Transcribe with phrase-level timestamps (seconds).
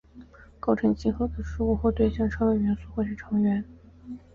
[0.59, 3.63] 构成集合的事物或对象称作元素或是成员。